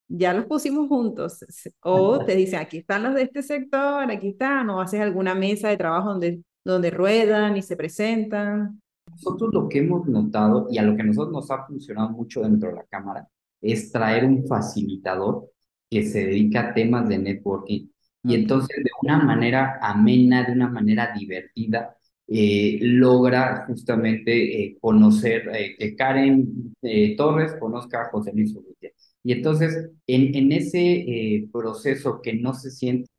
[0.07, 1.43] ya los pusimos juntos.
[1.81, 5.67] O te dicen, aquí están los de este sector, aquí están, o haces alguna mesa
[5.67, 8.81] de trabajo donde, donde ruedan y se presentan.
[9.23, 12.41] Nosotros lo que hemos notado y a lo que a nosotros nos ha funcionado mucho
[12.41, 13.27] dentro de la cámara
[13.61, 15.49] es traer un facilitador
[15.89, 17.87] que se dedica a temas de networking
[18.23, 21.95] y entonces de una manera amena, de una manera divertida,
[22.27, 26.73] eh, logra justamente eh, conocer, eh, que Karen
[27.17, 28.91] Torres conozca a José Luis Urrutia.
[29.23, 33.09] Y entonces, en, en ese proceso que no se siente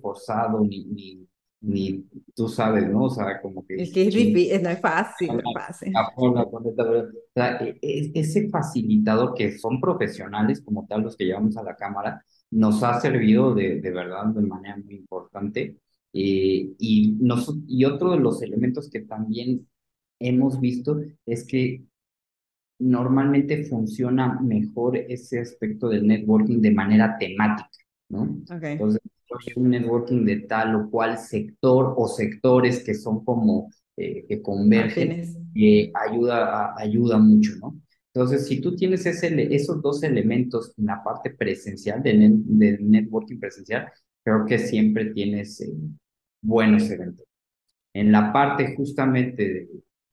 [0.00, 1.26] forzado ni, ni,
[1.60, 3.04] ni tú sabes, ¿no?
[3.04, 3.82] O sea, como que...
[3.82, 5.92] Es que es difícil, no es fácil, no es fácil.
[6.16, 6.46] O
[7.34, 12.24] sea, e, ese facilitador que son profesionales como tal los que llevamos a la cámara,
[12.50, 15.76] nos ha servido de, de verdad de manera muy importante.
[16.12, 19.68] Eh, y, nos, y otro de los elementos que también
[20.18, 21.84] hemos visto es que
[22.78, 27.68] normalmente funciona mejor ese aspecto del networking de manera temática,
[28.08, 28.38] ¿no?
[28.50, 28.72] Okay.
[28.72, 29.02] Entonces,
[29.56, 35.50] un networking de tal o cual sector o sectores que son como eh, que convergen,
[35.54, 37.80] que ayuda, ayuda mucho, ¿no?
[38.12, 42.42] Entonces, si tú tienes ese, esos dos elementos en la parte presencial del,
[42.90, 43.88] networking presencial,
[44.24, 45.72] creo que siempre tienes eh,
[46.42, 47.26] buenos eventos.
[47.94, 49.68] En la parte justamente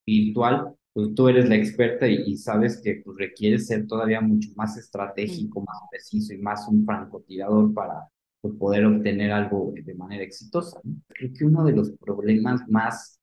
[0.06, 4.77] virtual, pues tú eres la experta y, sabes que pues, requiere ser todavía mucho más
[4.77, 8.10] estratégico, más preciso y más un francotirador para
[8.47, 10.79] pues, poder obtener algo de manera exitosa.
[11.07, 13.19] Creo que uno de los problemas más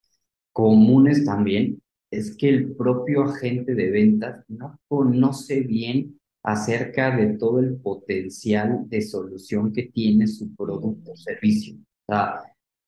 [0.52, 7.58] comunes también es que el propio agente de ventas no conoce bien acerca de todo
[7.58, 11.74] el potencial de solución que tiene su producto o servicio.
[12.06, 12.42] O sea,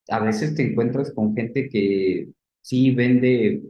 [0.08, 2.28] a veces te encuentras con gente que
[2.60, 3.62] sí vende,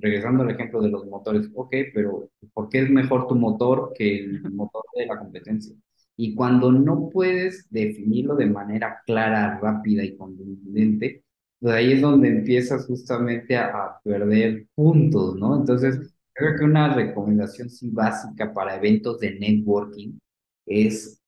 [0.00, 4.18] regresando al ejemplo de los motores, ok, pero ¿por qué es mejor tu motor que
[4.18, 5.76] el motor de la competencia?
[6.16, 11.24] Y cuando no puedes definirlo de manera clara, rápida y contundente,
[11.58, 15.56] pues ahí es donde empiezas justamente a, perder puntos, ¿no?
[15.56, 20.18] Entonces, creo que una recomendación sí básica para eventos de networking
[20.66, 21.20] es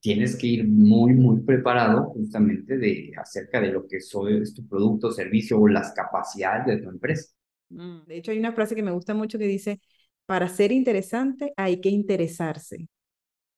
[0.00, 4.66] tienes que ir muy, muy preparado justamente de acerca de lo que soy, es tu
[4.66, 7.32] producto, servicio o las capacidades de tu empresa.
[7.70, 9.80] Mm, de hecho, hay una frase que me gusta mucho que dice,
[10.26, 12.88] para ser interesante hay que interesarse.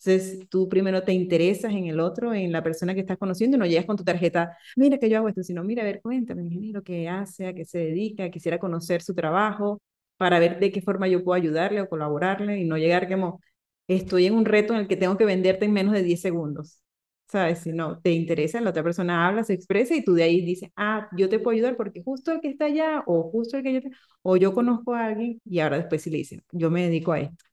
[0.02, 3.60] Entonces, tú primero te interesas en el otro, en la persona que estás conociendo, y
[3.60, 6.42] no llegas con tu tarjeta, mira que yo hago esto, sino mira, a ver, cuéntame,
[6.42, 9.80] ingeniero, qué hace, a qué se dedica, quisiera conocer su trabajo
[10.16, 13.40] para ver de qué forma yo puedo ayudarle o colaborarle y no llegar como,
[13.88, 16.80] estoy en un reto en el que tengo que venderte en menos de 10 segundos.
[17.28, 17.60] ¿Sabes?
[17.60, 20.70] Si no te interesa, la otra persona habla, se expresa y tú de ahí dices,
[20.76, 23.72] ah, yo te puedo ayudar porque justo el que está allá o justo el que
[23.74, 23.90] yo, te...
[24.22, 27.20] o yo conozco a alguien y ahora después sí le dicen, yo me dedico a
[27.20, 27.44] esto.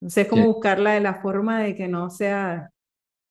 [0.00, 2.70] Entonces es como buscarla de la forma de que no sea,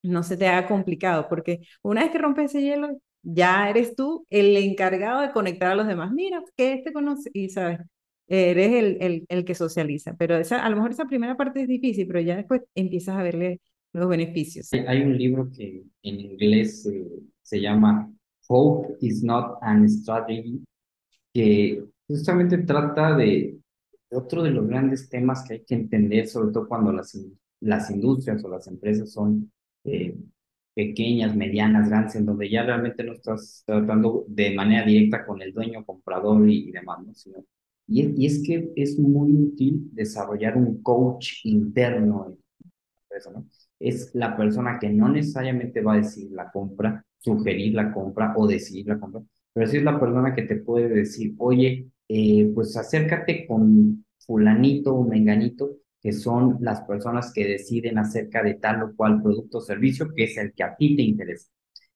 [0.02, 4.26] no se te haga complicado, porque una vez que rompes ese hielo, ya eres tú
[4.30, 6.12] el encargado de conectar a los demás.
[6.12, 7.80] Mira, que este conoce, y sabes,
[8.28, 10.14] eres el, el, el que socializa.
[10.16, 13.22] Pero esa, a lo mejor esa primera parte es difícil, pero ya después empiezas a
[13.22, 13.60] verle
[13.92, 14.72] los beneficios.
[14.72, 16.88] Hay un libro que en inglés
[17.42, 18.10] se llama
[18.48, 20.60] Hope is not an strategy,
[21.32, 23.56] que justamente trata de
[24.10, 27.18] otro de los grandes temas que hay que entender, sobre todo cuando las,
[27.60, 29.50] las industrias o las empresas son
[29.84, 30.16] eh,
[30.74, 35.52] pequeñas, medianas, grandes, en donde ya realmente no estás tratando de manera directa con el
[35.52, 37.14] dueño, comprador y, demás, ¿no?
[37.14, 37.44] Sino,
[37.86, 42.38] y, y, es que es muy útil desarrollar un coach interno en
[43.02, 43.46] empresa, ¿no?
[43.78, 48.46] Es la persona que no necesariamente va a decir la compra, sugerir la compra o
[48.46, 52.76] decidir la compra, pero sí es la persona que te puede decir, oye, eh, pues
[52.76, 58.96] acércate con fulanito o menganito, que son las personas que deciden acerca de tal o
[58.96, 61.48] cual producto o servicio, que es el que a ti te interesa.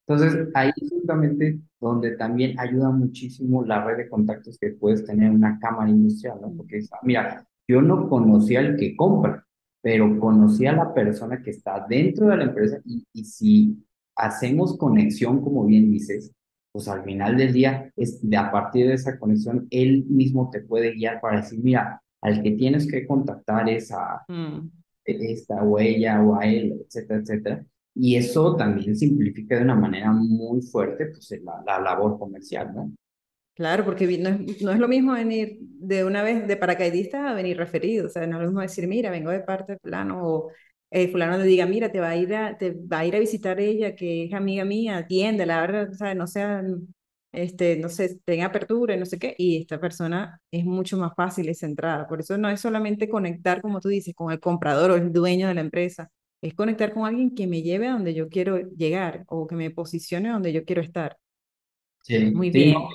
[0.07, 5.31] Entonces, ahí es justamente donde también ayuda muchísimo la red de contactos que puedes tener
[5.31, 6.53] en una cámara industrial, ¿no?
[6.57, 9.45] Porque, mira, yo no conocía al que compra,
[9.83, 15.43] pero conocí a la persona que está dentro de la empresa y si hacemos conexión,
[15.43, 16.31] como bien dices,
[16.75, 20.61] pues al final del día, es de a partir de esa conexión, él mismo te
[20.61, 24.69] puede guiar para decir, mira, al que tienes que contactar es a mm.
[25.05, 27.65] esta huella o a él, etcétera, etcétera.
[27.95, 32.93] Y eso también simplifica de una manera muy fuerte pues, la, la labor comercial, ¿no?
[33.55, 37.35] Claro, porque no es, no es, lo mismo venir de una vez de paracaidista a
[37.35, 38.07] venir referido.
[38.07, 40.51] O sea, no es lo mismo decir, mira, vengo de parte de fulano, o
[40.95, 43.21] eh, fulano te diga, mira, te va a ir a, te va a ir a
[43.21, 46.63] visitar ella, que es amiga mía, atiende, la verdad, o sea, no sea,
[47.33, 51.13] este, no sé, tenga apertura y no sé qué, y esta persona es mucho más
[51.17, 52.07] fácil esa entrada.
[52.09, 55.49] Por eso no es solamente conectar, como tú dices, con el comprador o el dueño
[55.49, 59.25] de la empresa, es conectar con alguien que me lleve a donde yo quiero llegar
[59.29, 61.17] o que me posicione donde yo quiero estar.
[62.03, 62.89] Sí, Muy sí, bien.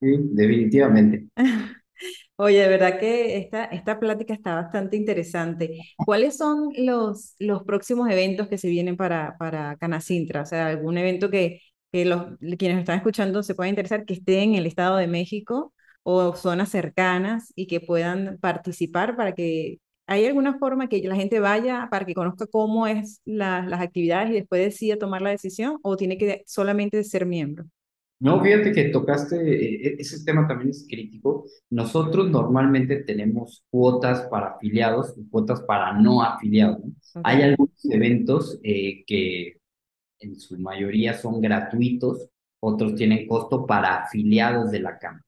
[0.00, 1.28] sí, definitivamente.
[2.44, 5.78] Oye, de verdad que esta, esta plática está bastante interesante.
[5.96, 10.42] ¿Cuáles son los, los próximos eventos que se vienen para, para Canacintra?
[10.42, 11.60] O sea, algún evento que,
[11.92, 12.24] que los,
[12.58, 15.72] quienes están escuchando se puedan interesar, que esté en el Estado de México
[16.02, 19.78] o zonas cercanas y que puedan participar para que
[20.08, 24.30] ¿Hay alguna forma que la gente vaya para que conozca cómo es la, las actividades
[24.30, 27.64] y después decida tomar la decisión o tiene que solamente ser miembro?
[28.22, 31.44] No, fíjate que tocaste, eh, e, ese tema también es crítico.
[31.70, 36.78] Nosotros normalmente tenemos cuotas para afiliados y cuotas para no afiliados.
[36.84, 36.92] ¿no?
[37.24, 39.56] Hay algunos eventos eh, que
[40.20, 42.28] en su mayoría son gratuitos,
[42.60, 45.24] otros tienen costo para afiliados de la Cámara.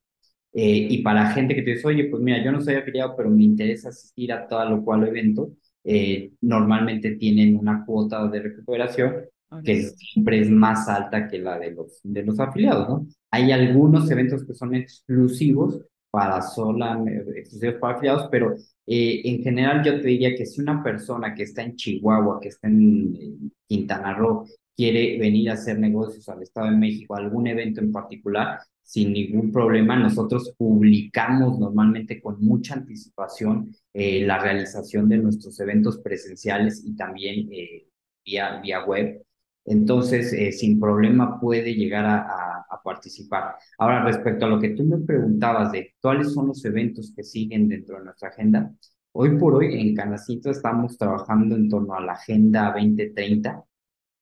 [0.52, 3.28] Eh, y para gente que te dice, oye, pues mira, yo no soy afiliado, pero
[3.28, 5.50] me interesa asistir a tal o cual evento,
[5.82, 9.16] eh, normalmente tienen una cuota de recuperación
[9.62, 13.06] que siempre es más alta que la de los, de los afiliados, ¿no?
[13.30, 15.80] Hay algunos eventos que son exclusivos
[16.10, 17.02] para sola,
[17.36, 18.54] exclusivos para afiliados, pero
[18.86, 22.48] eh, en general yo te diría que si una persona que está en Chihuahua, que
[22.48, 24.46] está en, en Quintana Roo,
[24.76, 29.50] quiere venir a hacer negocios al Estado de México, algún evento en particular, sin ningún
[29.50, 29.96] problema.
[29.96, 37.48] Nosotros publicamos normalmente con mucha anticipación eh, la realización de nuestros eventos presenciales y también
[37.52, 37.86] eh,
[38.24, 39.22] vía, vía web.
[39.64, 43.54] Entonces, eh, sin problema puede llegar a, a, a, participar.
[43.78, 47.68] Ahora, respecto a lo que tú me preguntabas de cuáles son los eventos que siguen
[47.68, 48.70] dentro de nuestra agenda,
[49.12, 53.64] hoy por hoy en Canacintra estamos trabajando en torno a la Agenda 2030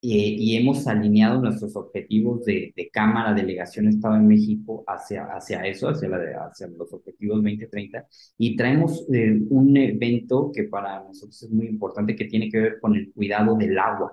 [0.05, 5.65] eh, y hemos alineado nuestros objetivos de, de, Cámara, Delegación Estado de México hacia, hacia
[5.65, 8.05] eso, hacia, la de, hacia los objetivos 2030,
[8.37, 12.81] y traemos eh, un evento que para nosotros es muy importante, que tiene que ver
[12.81, 14.13] con el cuidado del agua.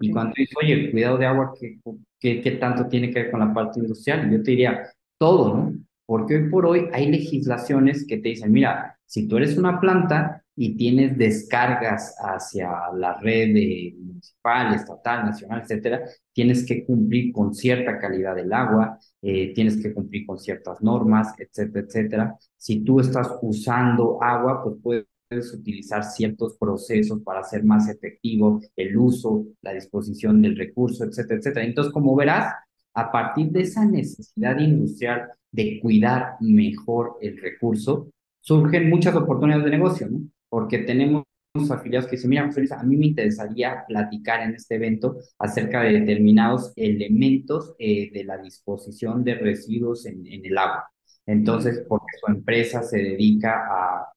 [0.00, 1.78] Y cuando dices, oye, el cuidado de agua, ¿qué,
[2.18, 4.30] qué, ¿qué tanto tiene que ver con la parte industrial?
[4.30, 4.82] Yo te diría,
[5.18, 5.72] todo, ¿no?
[6.06, 10.44] Porque hoy por hoy hay legislaciones que te dicen, mira, si tú eres una planta
[10.56, 17.54] y tienes descargas hacia la red de municipal, estatal, nacional, etcétera, tienes que cumplir con
[17.54, 22.36] cierta calidad del agua, eh, tienes que cumplir con ciertas normas, etcétera, etcétera.
[22.56, 28.96] Si tú estás usando agua, pues puedes utilizar ciertos procesos para hacer más efectivo el
[28.96, 31.66] uso, la disposición del recurso, etcétera, etcétera.
[31.66, 32.54] Entonces, como verás,
[32.94, 38.08] a partir de esa necesidad industrial de cuidar mejor el recurso,
[38.40, 40.20] surgen muchas oportunidades de negocio, ¿no?
[40.48, 41.24] Porque tenemos
[41.70, 45.82] afiliados que dicen, mira, José Luis, a mí me interesaría platicar en este evento acerca
[45.82, 50.88] de determinados elementos eh, de la disposición de residuos en, en el agua.
[51.26, 54.13] Entonces, porque su empresa se dedica a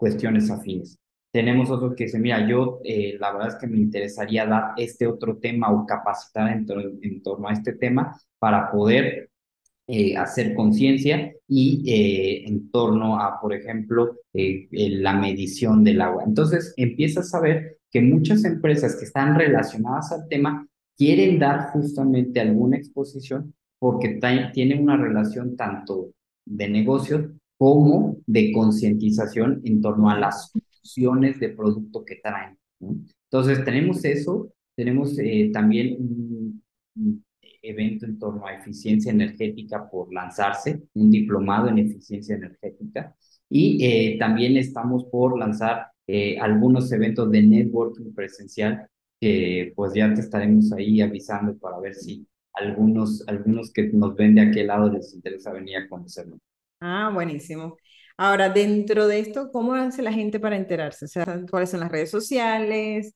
[0.00, 0.98] cuestiones afines.
[1.32, 5.06] Tenemos otros que dicen, mira, yo eh, la verdad es que me interesaría dar este
[5.06, 9.30] otro tema o capacitar en, tor en torno a este tema para poder
[9.92, 16.22] eh, hacer conciencia y eh, en torno a, por ejemplo, eh, la medición del agua.
[16.24, 20.64] Entonces, empiezas a ver que muchas empresas que están relacionadas al tema
[20.96, 24.20] quieren dar justamente alguna exposición porque
[24.54, 26.12] tienen una relación tanto
[26.46, 27.26] de negocios
[27.60, 32.56] como de concientización en torno a las soluciones de producto que traen.
[32.78, 32.96] ¿no?
[33.24, 37.22] Entonces, tenemos eso, tenemos eh, también un,
[37.62, 43.14] evento en torno a eficiencia energética por lanzarse, un diplomado en eficiencia energética,
[43.50, 48.88] y eh, también estamos por lanzar eh, algunos eventos de networking presencial
[49.20, 54.34] que pues ya te estaremos ahí avisando para ver si algunos, algunos que nos ven
[54.34, 56.40] de aquel lado les interesa venir a conocernos.
[56.80, 57.76] Ah, buenísimo.
[58.16, 61.04] Ahora, dentro de esto, ¿cómo hace la gente para enterarse?
[61.04, 63.14] O sea, ¿cuáles son las redes sociales?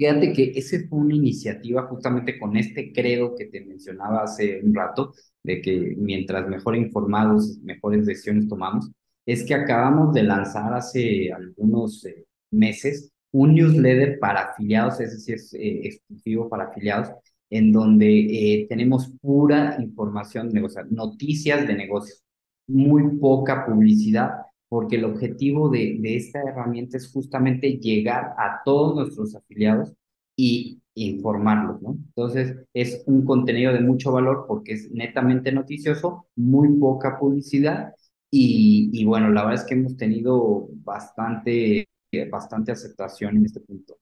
[0.00, 4.74] Fíjate que ese fue una iniciativa justamente con este credo que te mencionaba hace un
[4.74, 8.90] rato, de que mientras mejor informados, mejores decisiones tomamos,
[9.26, 15.32] es que acabamos de lanzar hace algunos eh, meses un newsletter para afiliados, ese sí
[15.34, 17.10] es eh, exclusivo para afiliados,
[17.50, 22.22] en donde eh, tenemos pura información de negocios, noticias de negocios,
[22.66, 24.30] muy poca publicidad,
[24.70, 29.94] porque el objetivo de, de esta herramienta es justamente llegar a todos nuestros afiliados
[30.36, 31.92] y informarlos, ¿no?
[31.92, 37.94] Entonces, es un contenido de mucho valor porque es netamente noticioso, muy poca publicidad
[38.30, 41.88] y, y bueno, la verdad es que hemos tenido bastante,
[42.30, 43.96] bastante aceptación en este punto.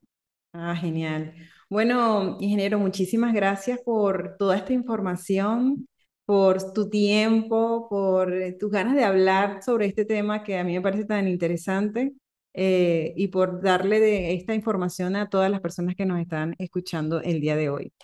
[0.53, 1.35] Ah, genial.
[1.71, 5.89] Bueno, ingeniero, muchísimas gracias por toda esta información
[6.29, 10.75] por tu tiempo, por eh, tus ganas de hablar sobre este tema que a mí
[10.75, 12.13] me parece tan interesante
[12.53, 17.23] eh, y por darle de esta información a todas las personas que nos están escuchando
[17.23, 17.95] el día de hoy.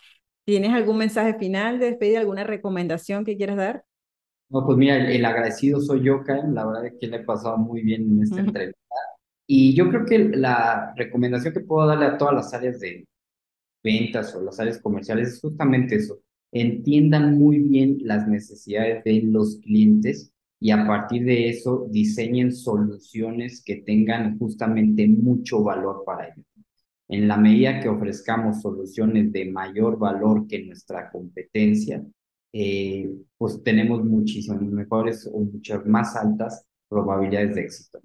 [0.46, 3.84] ¿Tienes algún mensaje final de despedida, alguna recomendación que quieras dar?
[4.48, 6.54] No, pues mira, el, agradecido soy yo, Karen.
[6.54, 8.80] La verdad es que le he pasado muy bien en esta entrevista.
[9.46, 13.06] Y yo creo que la recomendación que puedo darle a todas las áreas de
[13.82, 16.23] ventas o las áreas comerciales es justamente eso
[16.54, 23.62] entiendan muy bien las necesidades de los clientes y a partir de eso diseñen soluciones
[23.62, 26.46] que tengan justamente mucho valor para ellos.
[27.08, 32.02] En la medida que ofrezcamos soluciones de mayor valor que nuestra competencia,
[32.52, 38.00] eh, pues tenemos muchísimas mejores o muchas más altas probabilidades de éxito.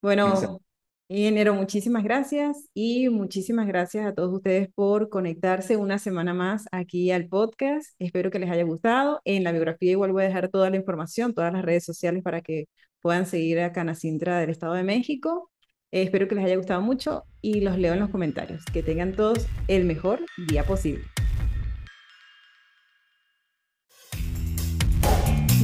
[0.00, 0.60] Bueno,
[1.08, 7.10] Ingeniero, muchísimas gracias y muchísimas gracias a todos ustedes por conectarse una semana más aquí
[7.10, 7.94] al podcast.
[7.98, 9.20] Espero que les haya gustado.
[9.26, 12.40] En la biografía igual voy a dejar toda la información, todas las redes sociales para
[12.40, 12.68] que
[13.00, 15.50] puedan seguir a Canacintra del Estado de México.
[15.90, 18.64] espero que les haya gustado mucho y los leo en los comentarios.
[18.72, 21.04] Que tengan todos el mejor día posible.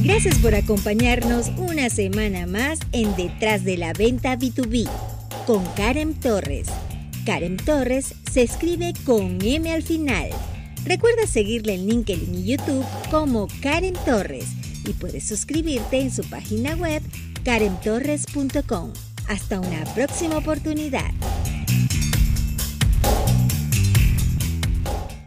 [0.03, 4.87] Gracias por acompañarnos una semana más en Detrás de la Venta B2B
[5.45, 6.67] con Karen Torres.
[7.25, 10.29] Karen Torres se escribe con M al final.
[10.85, 14.47] Recuerda seguirle en LinkedIn y YouTube como Karen Torres
[14.85, 17.01] y puedes suscribirte en su página web
[17.43, 18.93] karentorres.com.
[19.27, 21.11] Hasta una próxima oportunidad.